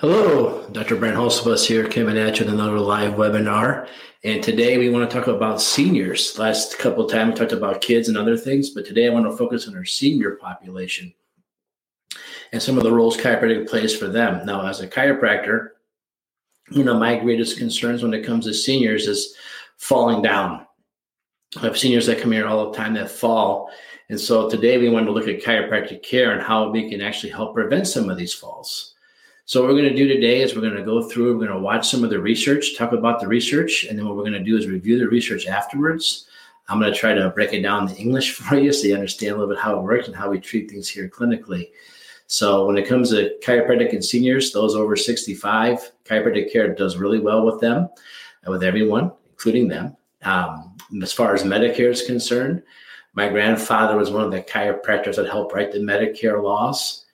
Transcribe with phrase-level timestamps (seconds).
[0.00, 0.94] Hello, Dr.
[0.94, 3.88] Brent Holzfuss here, coming at you with another live webinar.
[4.22, 6.38] And today we want to talk about seniors.
[6.38, 9.28] Last couple of times we talked about kids and other things, but today I want
[9.28, 11.12] to focus on our senior population
[12.52, 14.46] and some of the roles chiropractic plays for them.
[14.46, 15.70] Now, as a chiropractor,
[16.70, 19.34] you know, my greatest concerns when it comes to seniors is
[19.78, 20.64] falling down.
[21.56, 23.68] I have seniors that come here all the time that fall.
[24.10, 27.32] And so today we want to look at chiropractic care and how we can actually
[27.32, 28.94] help prevent some of these falls.
[29.48, 31.56] So what we're going to do today is we're going to go through, we're going
[31.56, 34.34] to watch some of the research, talk about the research, and then what we're going
[34.34, 36.26] to do is review the research afterwards.
[36.68, 39.32] I'm going to try to break it down in English for you so you understand
[39.32, 41.70] a little bit how it works and how we treat things here clinically.
[42.26, 47.18] So when it comes to chiropractic and seniors, those over 65, chiropractic care does really
[47.18, 47.88] well with them
[48.42, 49.96] and with everyone, including them.
[50.24, 52.62] Um, as far as Medicare is concerned,
[53.14, 57.06] my grandfather was one of the chiropractors that helped write the Medicare laws.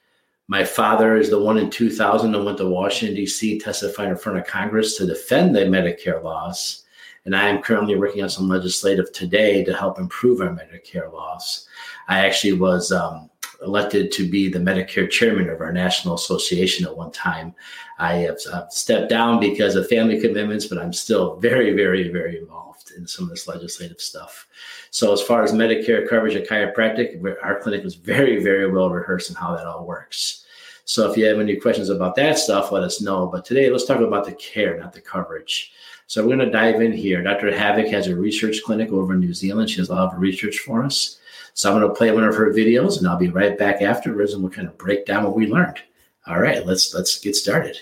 [0.47, 4.39] My father is the one in 2000 that went to Washington, D.C., testified in front
[4.39, 6.85] of Congress to defend the Medicare laws.
[7.25, 11.67] And I am currently working on some legislative today to help improve our Medicare laws.
[12.09, 13.31] I actually was um,
[13.65, 17.55] elected to be the Medicare chairman of our national association at one time.
[17.99, 18.39] I have
[18.71, 23.25] stepped down because of family commitments, but I'm still very, very, very involved in some
[23.25, 24.47] of this legislative stuff.
[24.91, 29.31] So, as far as Medicare coverage at chiropractic, our clinic was very, very well rehearsed
[29.31, 30.45] in how that all works.
[30.85, 33.27] So, if you have any questions about that stuff, let us know.
[33.27, 35.73] But today, let's talk about the care, not the coverage.
[36.07, 37.23] So, we're going to dive in here.
[37.23, 37.51] Dr.
[37.51, 39.71] Haavik has a research clinic over in New Zealand.
[39.71, 41.19] She has a lot of research for us.
[41.55, 44.33] So I'm going to play one of her videos, and I'll be right back afterwards,
[44.35, 45.79] and we'll kind of break down what we learned.
[46.27, 47.79] All right, let's let's get started.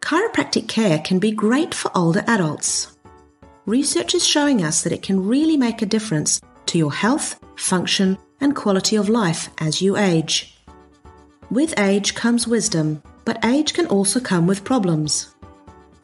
[0.00, 2.96] Chiropractic care can be great for older adults.
[3.66, 8.18] Research is showing us that it can really make a difference to your health, function,
[8.40, 10.58] and quality of life as you age.
[11.50, 15.31] With age comes wisdom, but age can also come with problems.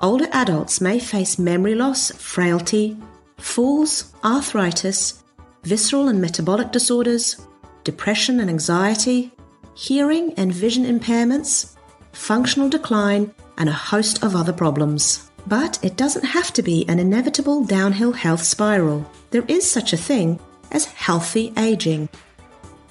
[0.00, 2.96] Older adults may face memory loss, frailty,
[3.36, 5.24] falls, arthritis,
[5.64, 7.44] visceral and metabolic disorders,
[7.82, 9.32] depression and anxiety,
[9.74, 11.74] hearing and vision impairments,
[12.12, 15.30] functional decline, and a host of other problems.
[15.48, 19.04] But it doesn't have to be an inevitable downhill health spiral.
[19.30, 20.38] There is such a thing
[20.70, 22.08] as healthy aging.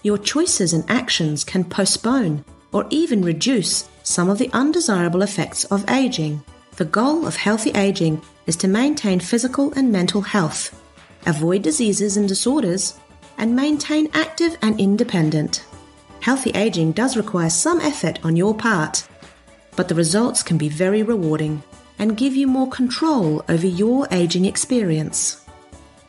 [0.03, 2.43] Your choices and actions can postpone
[2.73, 6.43] or even reduce some of the undesirable effects of aging.
[6.77, 10.79] The goal of healthy aging is to maintain physical and mental health,
[11.25, 12.99] avoid diseases and disorders,
[13.39, 15.65] and maintain active and independent.
[16.21, 19.07] Healthy aging does require some effort on your part,
[19.75, 21.63] but the results can be very rewarding
[21.97, 25.43] and give you more control over your aging experience.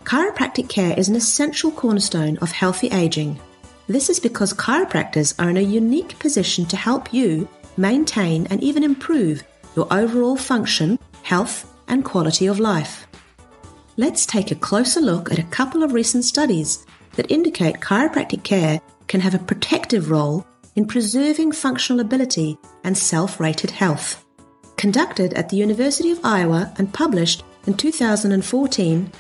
[0.05, 3.41] Chiropractic care is an essential cornerstone of healthy aging.
[3.87, 7.49] This is because chiropractors are in a unique position to help you
[7.79, 9.43] maintain and even improve
[9.79, 13.07] your overall function, health, and quality of life.
[13.97, 18.81] Let's take a closer look at a couple of recent studies that indicate chiropractic care
[19.07, 20.45] can have a protective role
[20.75, 24.25] in preserving functional ability and self rated health.
[24.77, 29.13] Conducted at the University of Iowa and published in 2014,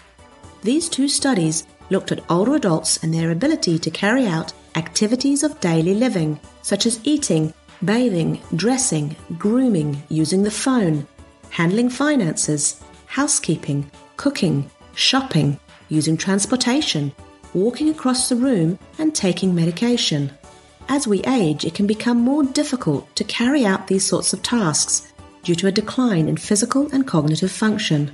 [0.62, 5.60] these two studies looked at older adults and their ability to carry out activities of
[5.60, 11.06] daily living, such as eating bathing, dressing, grooming, using the phone,
[11.50, 15.58] handling finances, housekeeping, cooking, shopping,
[15.88, 17.12] using transportation,
[17.54, 20.30] walking across the room, and taking medication.
[20.88, 25.12] As we age, it can become more difficult to carry out these sorts of tasks
[25.42, 28.10] due to a decline in physical and cognitive function.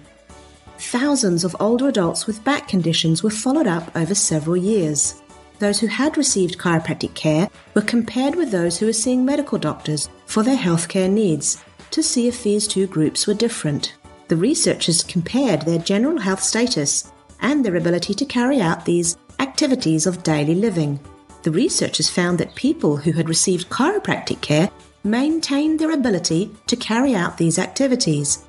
[0.79, 5.23] Thousands of older adults with back conditions were followed up over several years.
[5.59, 10.09] Those who had received chiropractic care were compared with those who were seeing medical doctors
[10.27, 13.95] for their healthcare needs to see if these two groups were different.
[14.29, 20.07] The researchers compared their general health status and their ability to carry out these activities
[20.07, 20.99] of daily living.
[21.45, 24.71] The researchers found that people who had received chiropractic care
[25.05, 28.45] maintained their ability to carry out these activities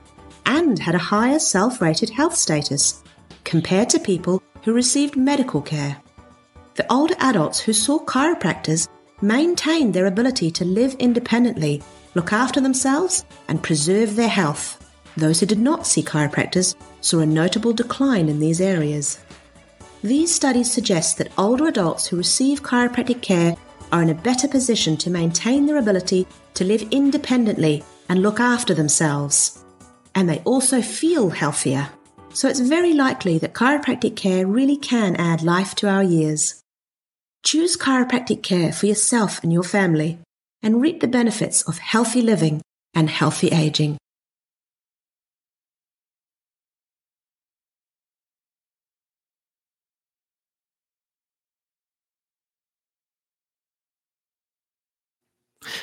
[0.45, 3.03] and had a higher self rated health status
[3.43, 6.01] compared to people who received medical care
[6.75, 8.89] the older adults who saw chiropractors
[9.21, 11.81] maintained their ability to live independently,
[12.15, 14.81] look after themselves, and preserve their health.
[15.15, 19.19] Those who did not see chiropractors saw a notable decline in these areas.
[20.03, 23.55] These studies suggest that older adults who receive chiropractic care
[23.93, 28.73] are in a better position to maintain their ability to live independently and look after
[28.73, 29.63] themselves.
[30.13, 31.89] And they also feel healthier.
[32.33, 36.64] So it's very likely that chiropractic care really can add life to our years.
[37.45, 40.17] Choose chiropractic care for yourself and your family
[40.63, 42.59] and reap the benefits of healthy living
[42.95, 43.97] and healthy aging.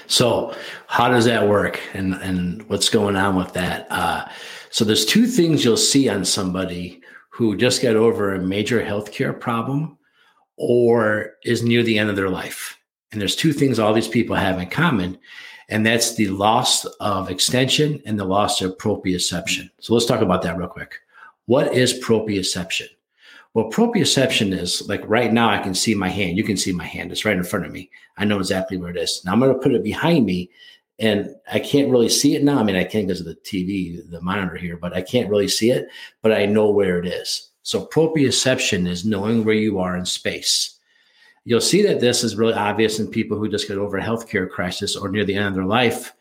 [0.08, 0.54] So,
[0.88, 3.86] how does that work, and and what's going on with that?
[3.88, 4.28] Uh,
[4.70, 7.00] so, there's two things you'll see on somebody
[7.30, 9.96] who just got over a major healthcare problem
[10.56, 12.78] or is near the end of their life.
[13.10, 15.18] And there's two things all these people have in common,
[15.68, 19.70] and that's the loss of extension and the loss of proprioception.
[19.80, 20.96] So let's talk about that real quick.
[21.46, 22.88] What is proprioception?
[23.54, 26.38] Well, proprioception is like right now, I can see my hand.
[26.38, 27.12] You can see my hand.
[27.12, 27.90] It's right in front of me.
[28.16, 29.22] I know exactly where it is.
[29.24, 30.50] Now I'm going to put it behind me
[30.98, 32.58] and I can't really see it now.
[32.58, 35.48] I mean, I can because of the TV, the monitor here, but I can't really
[35.48, 35.88] see it,
[36.22, 37.50] but I know where it is.
[37.62, 40.78] So proprioception is knowing where you are in space.
[41.44, 44.48] You'll see that this is really obvious in people who just get over a healthcare
[44.48, 46.12] crisis or near the end of their life,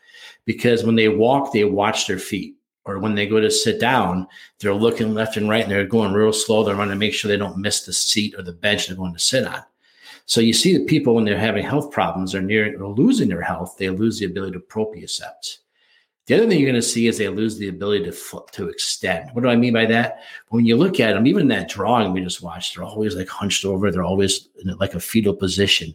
[0.44, 4.26] because when they walk, they watch their feet or when they go to sit down,
[4.58, 6.64] they're looking left and right and they're going real slow.
[6.64, 9.12] They're trying to make sure they don't miss the seat or the bench they're going
[9.12, 9.62] to sit on.
[10.26, 13.42] So you see that people, when they're having health problems or near or losing their
[13.42, 15.58] health, they lose the ability to propriocept.
[16.26, 18.68] The other thing you're going to see is they lose the ability to flip, to
[18.68, 19.30] extend.
[19.32, 20.20] What do I mean by that?
[20.50, 23.64] When you look at them, even that drawing we just watched, they're always like hunched
[23.64, 23.90] over.
[23.90, 25.94] They're always in like a fetal position.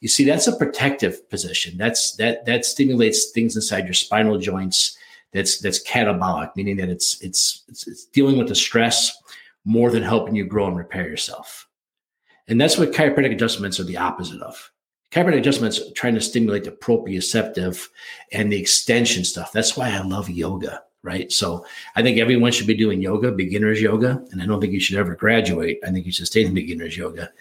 [0.00, 1.78] You see, that's a protective position.
[1.78, 4.98] That's that that stimulates things inside your spinal joints
[5.32, 9.16] that's that's catabolic, meaning that it's, it's it's it's, dealing with the stress
[9.64, 11.68] more than helping you grow and repair yourself.
[12.48, 14.70] And that's what chiropractic adjustments are the opposite of.
[15.10, 17.88] Chiropractic adjustments trying to stimulate the proprioceptive
[18.32, 19.50] and the extension stuff.
[19.52, 21.32] That's why I love yoga, right?
[21.32, 21.66] So
[21.96, 24.98] I think everyone should be doing yoga, beginners yoga, and I don't think you should
[24.98, 25.80] ever graduate.
[25.84, 27.32] I think you should stay in beginners yoga.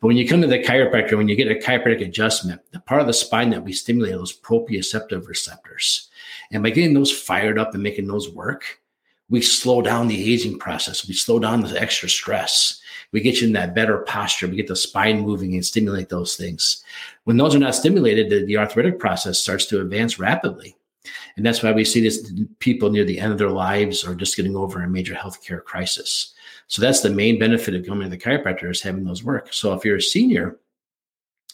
[0.00, 3.00] But when you come to the chiropractor, when you get a chiropractic adjustment, the part
[3.00, 6.10] of the spine that we stimulate those proprioceptive receptors.
[6.50, 8.80] And by getting those fired up and making those work,
[9.30, 11.06] we slow down the aging process.
[11.06, 12.81] We slow down the extra stress.
[13.12, 14.48] We get you in that better posture.
[14.48, 16.82] We get the spine moving and stimulate those things.
[17.24, 20.76] When those are not stimulated, the, the arthritic process starts to advance rapidly.
[21.36, 24.36] And that's why we see this people near the end of their lives or just
[24.36, 26.32] getting over a major healthcare crisis.
[26.68, 29.52] So that's the main benefit of coming to the chiropractor is having those work.
[29.52, 30.58] So if you're a senior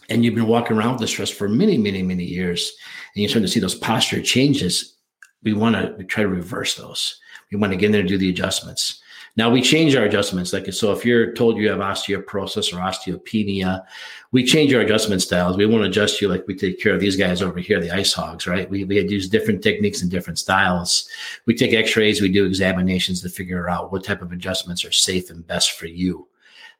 [0.08, 2.72] and you've been walking around with the stress for many, many, many years,
[3.14, 4.94] and you start to see those posture changes,
[5.42, 7.18] we want to try to reverse those.
[7.50, 9.02] We want to get in there and do the adjustments.
[9.38, 10.52] Now we change our adjustments.
[10.52, 13.84] Like so, if you're told you have osteoporosis or osteopenia,
[14.32, 15.56] we change our adjustment styles.
[15.56, 18.12] We won't adjust you like we take care of these guys over here, the ice
[18.12, 18.68] hogs, right?
[18.68, 21.08] We we use different techniques and different styles.
[21.46, 25.30] We take X-rays, we do examinations to figure out what type of adjustments are safe
[25.30, 26.26] and best for you.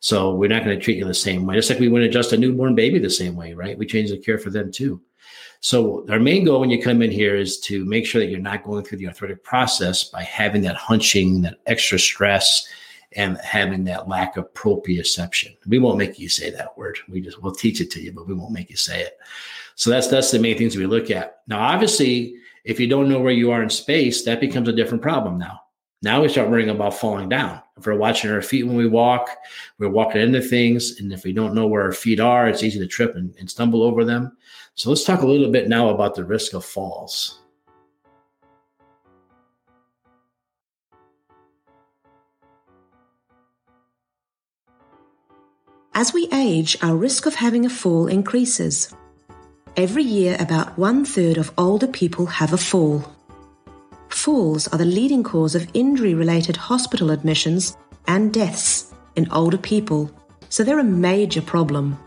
[0.01, 1.55] So we're not going to treat you the same way.
[1.55, 3.79] Just like we wouldn't adjust a newborn baby the same way, right?
[3.79, 5.01] We change the care for them too.
[5.61, 8.39] So our main goal when you come in here is to make sure that you're
[8.39, 12.67] not going through the arthritic process by having that hunching, that extra stress,
[13.13, 15.57] and having that lack of proprioception.
[15.67, 16.99] We won't make you say that word.
[17.09, 19.19] We just we'll teach it to you, but we won't make you say it.
[19.75, 21.41] So that's that's the main things we look at.
[21.47, 25.03] Now, obviously, if you don't know where you are in space, that becomes a different
[25.03, 25.63] problem now.
[26.03, 27.61] Now we start worrying about falling down.
[27.77, 29.31] If we're watching our feet when we walk,
[29.79, 31.01] we're walking into things.
[31.01, 33.51] And if we don't know where our feet are, it's easy to trip and, and
[33.51, 34.37] stumble over them.
[34.79, 37.41] So let's talk a little bit now about the risk of falls.
[45.95, 48.95] As we age, our risk of having a fall increases.
[49.77, 53.03] Every year, about one third of older people have a fall.
[54.11, 60.09] Falls are the leading cause of injury related hospital admissions and deaths in older people,
[60.51, 61.99] so they're a major problem.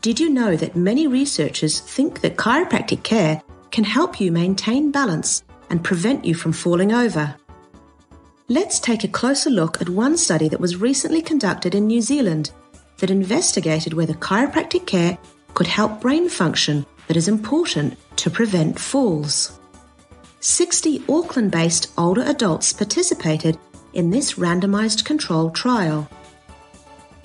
[0.00, 5.44] Did you know that many researchers think that chiropractic care can help you maintain balance
[5.68, 7.36] and prevent you from falling over?
[8.48, 12.50] Let's take a closer look at one study that was recently conducted in New Zealand
[12.96, 15.18] that investigated whether chiropractic care
[15.52, 19.60] could help brain function that is important to prevent falls.
[20.40, 23.58] 60 Auckland based older adults participated
[23.92, 26.08] in this randomized control trial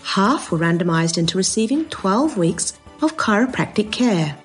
[0.06, 4.38] half were randomized into receiving 12 weeks of chiropractic care,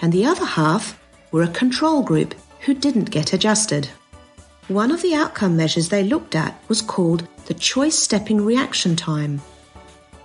[0.00, 0.98] and the other half
[1.32, 3.88] were a control group who didn't get adjusted.
[4.68, 9.42] One of the outcome measures they looked at was called the choice stepping reaction time.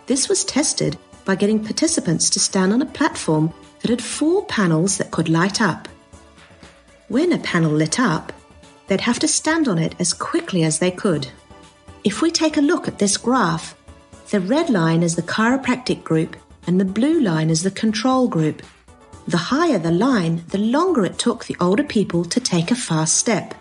[0.06, 4.98] This was tested by getting participants to stand on a platform that had four panels
[4.98, 5.88] that could light up.
[7.08, 8.32] When a panel lit up,
[8.88, 11.28] they'd have to stand on it as quickly as they could.
[12.04, 13.76] If we take a look at this graph,
[14.32, 16.36] the red line is the chiropractic group
[16.68, 18.62] and the blue line is the control group.
[19.28, 23.16] The higher the line, the longer it took the older people to take a fast
[23.16, 23.56] step.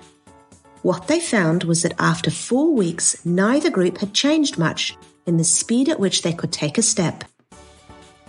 [0.83, 4.95] What they found was that after four weeks, neither group had changed much
[5.27, 7.25] in the speed at which they could take a step.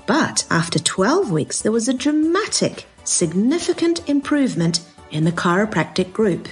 [0.05, 4.79] But after 12 weeks, there was a dramatic, significant improvement
[5.11, 6.47] in the chiropractic group.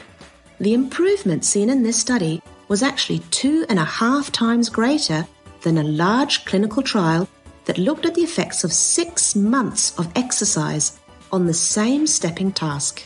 [0.59, 5.25] The improvement seen in this study was actually two and a half times greater
[5.61, 7.27] than a large clinical trial
[7.65, 10.99] that looked at the effects of six months of exercise
[11.31, 13.03] on the same stepping task.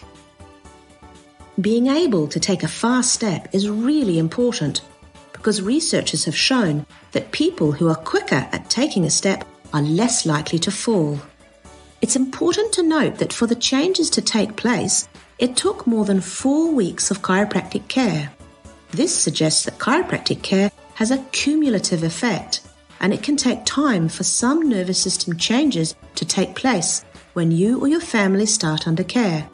[1.59, 4.81] Being able to take a fast step is really important
[5.33, 10.25] because researchers have shown that people who are quicker at taking a step are less
[10.25, 11.19] likely to fall.
[12.01, 15.07] It's important to note that for the changes to take place,
[15.39, 18.31] it took more than four weeks of chiropractic care.
[18.91, 22.61] This suggests that chiropractic care has a cumulative effect,
[22.99, 27.03] and it can take time for some nervous system changes to take place
[27.33, 29.49] when you or your family start under care.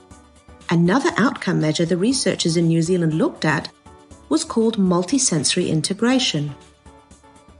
[0.70, 3.72] Another outcome measure the researchers in New Zealand looked at
[4.28, 6.54] was called multisensory integration.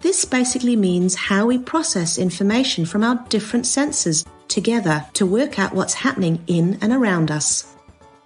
[0.02, 5.74] This basically means how we process information from our different senses together to work out
[5.74, 7.74] what's happening in and around us.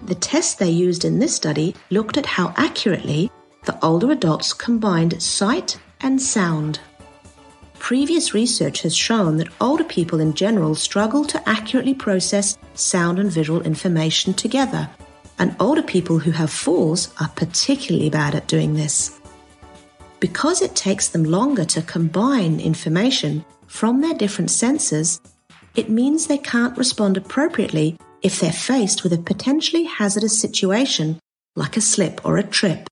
[0.08, 3.30] The test they used in this study looked at how accurately
[3.66, 6.80] the older adults combined sight and sound.
[7.78, 13.32] Previous research has shown that older people in general struggle to accurately process sound and
[13.32, 14.90] visual information together,
[15.40, 19.20] and older people who have falls are particularly bad at doing this.
[20.20, 25.20] Because it takes them longer to combine information from their different senses,
[25.76, 31.20] it means they can't respond appropriately if they're faced with a potentially hazardous situation
[31.56, 32.91] like a slip or a trip.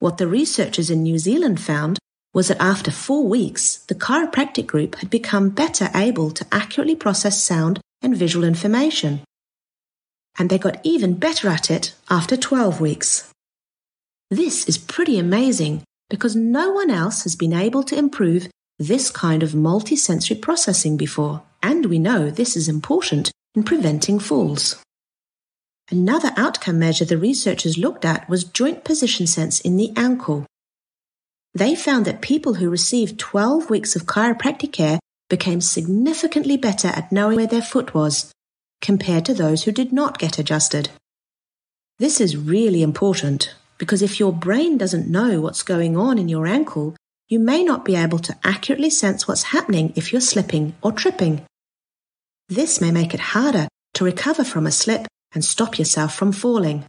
[0.00, 1.98] What the researchers in New Zealand found
[2.32, 7.42] was that after four weeks, the chiropractic group had become better able to accurately process
[7.42, 9.20] sound and visual information.
[10.38, 13.30] And they got even better at it after 12 weeks.
[14.30, 19.42] This is pretty amazing because no one else has been able to improve this kind
[19.42, 24.82] of multisensory processing before, and we know this is important in preventing falls.
[25.90, 30.46] Another outcome measure the researchers looked at was joint position sense in the ankle.
[31.52, 37.10] They found that people who received 12 weeks of chiropractic care became significantly better at
[37.10, 38.30] knowing where their foot was
[38.80, 40.90] compared to those who did not get adjusted.
[41.98, 46.46] This is really important because if your brain doesn't know what's going on in your
[46.46, 46.94] ankle,
[47.28, 51.44] you may not be able to accurately sense what's happening if you're slipping or tripping.
[52.48, 56.84] This may make it harder to recover from a slip and stop yourself from falling.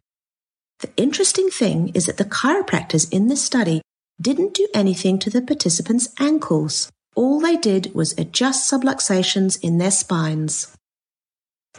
[0.79, 3.81] The interesting thing is that the chiropractors in this study
[4.19, 6.89] didn't do anything to the participants' ankles.
[7.15, 10.75] All they did was adjust subluxations in their spines.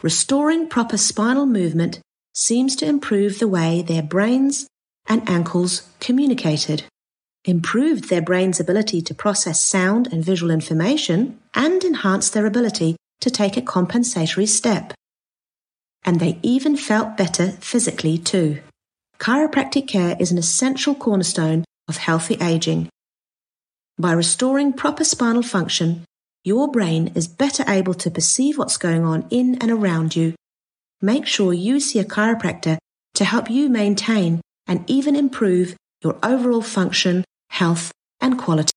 [0.01, 1.99] Restoring proper spinal movement
[2.33, 4.67] seems to improve the way their brains
[5.07, 6.83] and ankles communicated,
[7.45, 13.29] improved their brain's ability to process sound and visual information, and enhanced their ability to
[13.29, 14.93] take a compensatory step
[16.05, 18.59] and they even felt better physically too.
[19.19, 22.89] Chiropractic care is an essential cornerstone of healthy aging.
[23.97, 26.05] By restoring proper spinal function,
[26.43, 30.33] your brain is better able to perceive what's going on in and around you.
[31.01, 32.77] Make sure you see a chiropractor
[33.15, 38.71] to help you maintain and even improve your overall function, health, and quality.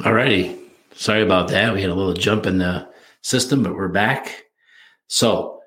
[0.00, 0.58] Alrighty.
[0.94, 1.74] Sorry about that.
[1.74, 2.88] We had a little jump in the
[3.20, 4.46] system, but we're back.
[5.08, 5.60] So,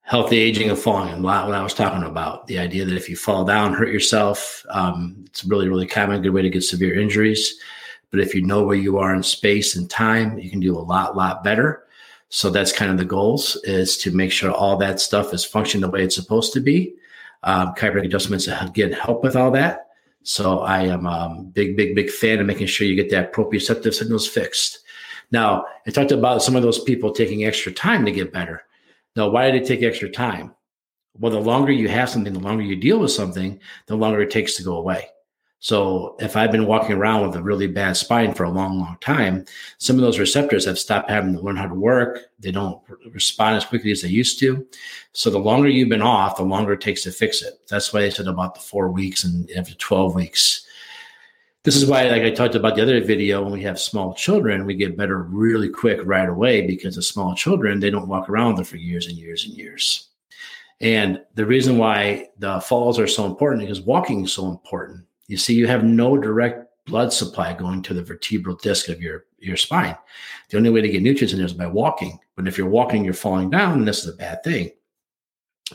[0.00, 3.44] healthy aging and falling, what I was talking about the idea that if you fall
[3.44, 7.56] down, hurt yourself, um, it's really, really common, good way to get severe injuries.
[8.10, 10.80] But if you know where you are in space and time, you can do a
[10.80, 11.84] lot, lot better.
[12.30, 15.82] So that's kind of the goals is to make sure all that stuff is functioning
[15.82, 16.94] the way it's supposed to be.
[17.42, 19.88] Um, chiropractic adjustments again help with all that.
[20.24, 23.34] So I am a um, big, big, big fan of making sure you get that
[23.34, 24.80] proprioceptive signals fixed.
[25.30, 28.62] Now, I talked about some of those people taking extra time to get better.
[29.16, 30.54] Now, why did they take extra time?
[31.18, 34.30] Well, the longer you have something, the longer you deal with something, the longer it
[34.30, 35.08] takes to go away.
[35.64, 38.98] So if I've been walking around with a really bad spine for a long, long
[39.00, 39.46] time,
[39.78, 42.18] some of those receptors have stopped having to learn how to work.
[42.38, 42.82] They don't
[43.14, 44.66] respond as quickly as they used to.
[45.14, 47.66] So the longer you've been off, the longer it takes to fix it.
[47.66, 50.66] That's why I said about the four weeks and after 12 weeks.
[51.62, 54.66] This is why, like I talked about the other video, when we have small children,
[54.66, 58.56] we get better really quick right away because the small children, they don't walk around
[58.56, 60.10] there for years and years and years.
[60.82, 65.06] And the reason why the falls are so important is walking is so important.
[65.26, 69.24] You see, you have no direct blood supply going to the vertebral disc of your,
[69.38, 69.96] your spine.
[70.50, 72.18] The only way to get nutrients in there is by walking.
[72.36, 74.70] But if you're walking, you're falling down, and this is a bad thing.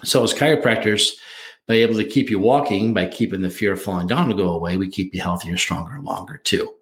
[0.04, 1.14] So as chiropractors,
[1.68, 4.50] by able to keep you walking, by keeping the fear of falling down to go
[4.50, 6.74] away, we keep you healthier, stronger, longer too.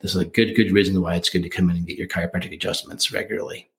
[0.00, 2.08] This is a good, good reason why it's good to come in and get your
[2.08, 3.70] chiropractic adjustments regularly.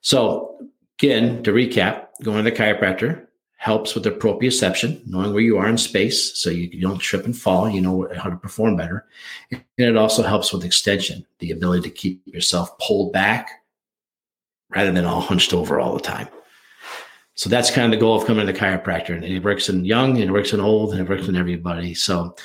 [0.00, 0.68] So
[0.98, 3.25] again, to recap, going to the chiropractor
[3.56, 7.36] helps with the proprioception, knowing where you are in space so you, don't trip and
[7.36, 9.06] fall, you know how to perform better.
[9.50, 13.50] And it also helps with extension, the ability to keep yourself pulled back
[14.68, 16.28] rather than all hunched over all the time.
[17.34, 19.14] So that's kind of the goal of coming to the chiropractor.
[19.14, 21.92] And it works in young, and it works in old, and it works in everybody.
[21.92, 22.36] So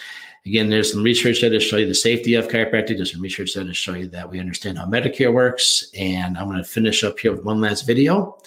[0.45, 2.97] again, there's some research there to show you the safety of chiropractic.
[2.97, 5.89] There's some research there to show you that we understand how Medicare works.
[5.97, 8.37] And I'm going to finish up here with one last video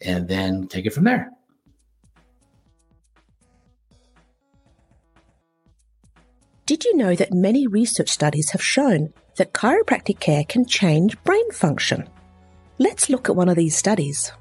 [0.00, 1.32] and then take it from there.
[6.68, 11.50] Did you know that many research studies have shown that chiropractic care can change brain
[11.50, 12.06] function?
[12.76, 14.32] Let's look at one of these studies.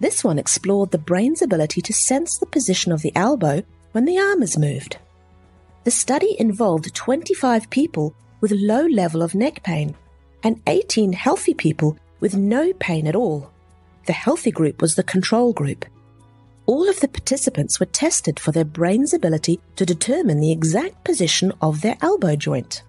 [0.00, 3.62] This one explored the brain's ability to sense the position of the elbow
[3.92, 4.98] when the arm is moved.
[5.84, 9.94] The study involved 25 people with low level of neck pain
[10.42, 13.52] and 18 healthy people with no pain at all.
[14.06, 15.84] The healthy group was the control group.
[16.66, 21.52] All of the participants were tested for their brain's ability to determine the exact position
[21.62, 22.82] of their elbow joint.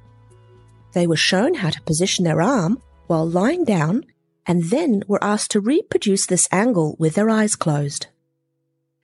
[0.93, 4.03] They were shown how to position their arm while lying down
[4.48, 8.07] and then were asked to reproduce this angle with their eyes closed.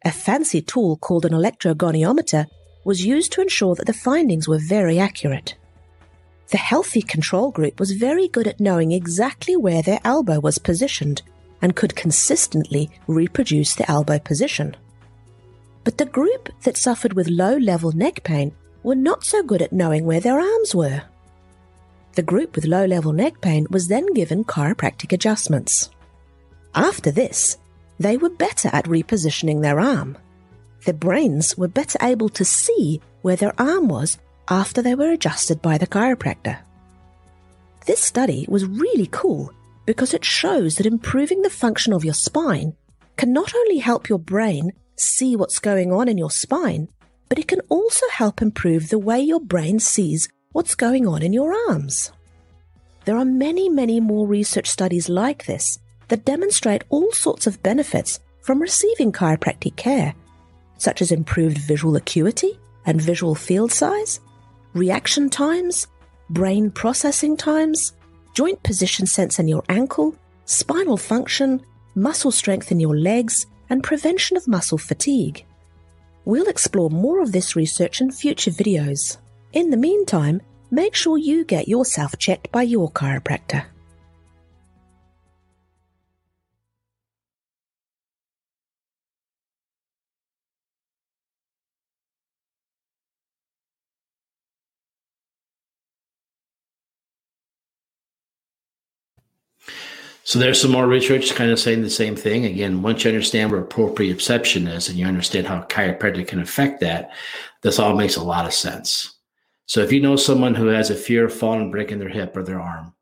[0.04, 2.48] A fancy tool called an electrogoniometer
[2.84, 5.56] was used to ensure that the findings were very accurate.
[6.50, 11.22] The healthy control group was very good at knowing exactly where their elbow was positioned
[11.64, 14.76] and could consistently reproduce the elbow position.
[15.86, 19.72] But the group that suffered with low level neck pain were not so good at
[19.72, 21.04] knowing where their arms were.
[22.16, 25.90] The group with low level neck pain was then given chiropractic adjustments.
[26.76, 27.58] After this,
[27.98, 30.18] they were better at repositioning their arm.
[30.84, 34.18] Their brains were better able to see where their arm was
[34.50, 36.60] after they were adjusted by the chiropractor.
[37.86, 39.54] This study was really cool
[39.86, 42.74] because it shows that improving the function of your spine
[43.18, 46.88] can not only help your brain see what's going on in your spine,
[47.30, 51.34] but it can also help improve the way your brain sees what's going on in
[51.34, 52.12] your arms.
[53.06, 58.20] There are many, many more research studies like this that demonstrate all sorts of benefits
[58.42, 60.14] from receiving chiropractic care,
[60.78, 64.20] such as improved visual acuity and visual field size,
[64.74, 65.88] reaction times,
[66.30, 67.94] brain processing times,
[68.34, 70.16] joint position sense in your ankle,
[70.46, 71.62] spinal function,
[71.96, 75.46] muscle strength in your legs, and prevention of muscle fatigue.
[76.26, 79.18] We'll explore more of this research in future videos.
[79.52, 80.42] In the meantime,
[80.72, 83.66] make sure you get yourself checked by your chiropractor.
[100.26, 102.46] So there's some more research kind of saying the same thing.
[102.46, 107.12] Again, once you understand where proprioception is and you understand how chiropractic can affect that,
[107.62, 109.16] this all makes a lot of sense.
[109.66, 112.38] So if you know someone who has a fear of falling and breaking their hip
[112.38, 112.94] or their arm,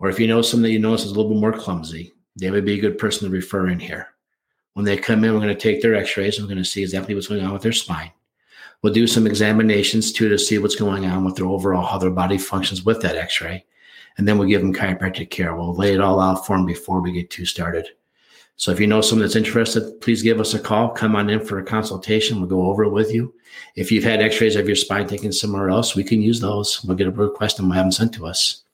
[0.00, 2.50] or if you know someone that you notice is a little bit more clumsy, they
[2.50, 4.08] would be a good person to refer in here.
[4.74, 6.82] When they come in, we're going to take their x-rays and we're going to see
[6.82, 8.10] exactly what's going on with their spine.
[8.82, 12.10] We'll do some examinations too to see what's going on with their overall, how their
[12.10, 13.64] body functions with that x-ray.
[14.18, 15.54] And then we'll give them chiropractic care.
[15.54, 17.88] We'll lay it all out for them before we get too started.
[18.56, 20.88] So if you know someone that's interested, please give us a call.
[20.88, 22.40] Come on in for a consultation.
[22.40, 23.32] We'll go over it with you.
[23.76, 26.84] If you've had x-rays of your spine taken somewhere else, we can use those.
[26.84, 28.64] We'll get a request and we'll have them sent to us.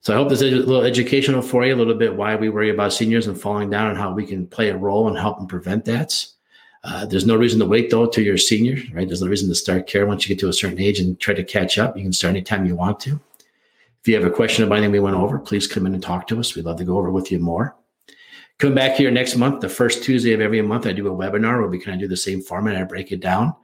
[0.00, 2.48] So I hope this is a little educational for you, a little bit why we
[2.48, 5.38] worry about seniors and falling down and how we can play a role and help
[5.40, 6.26] and prevent that.
[6.84, 9.06] Uh, there's no reason to wait though till you're a senior, right?
[9.06, 11.34] There's no reason to start care once you get to a certain age and try
[11.34, 11.96] to catch up.
[11.96, 13.20] You can start anytime you want to.
[14.04, 16.26] If you have a question about anything we went over, please come in and talk
[16.26, 16.54] to us.
[16.54, 17.74] We'd love to go over with you more.
[18.58, 20.86] Come back here next month, the first Tuesday of every month.
[20.86, 22.74] I do a webinar where we kind of do the same format.
[22.74, 23.54] And I break it down.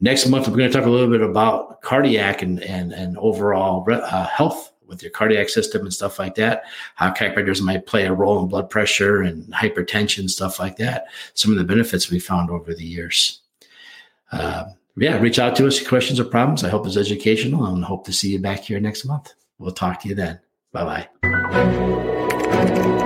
[0.00, 3.86] Next month, we're going to talk a little bit about cardiac and and and overall
[3.90, 6.62] uh, health with your cardiac system and stuff like that.
[6.94, 11.08] How chiropractors might play a role in blood pressure and hypertension, stuff like that.
[11.34, 13.42] Some of the benefits we found over the years.
[14.32, 14.64] Uh,
[14.96, 16.64] yeah, reach out to us, questions or problems.
[16.64, 19.34] I hope it's educational and hope to see you back here next month.
[19.58, 20.40] We'll talk to you then.
[20.72, 23.00] Bye bye.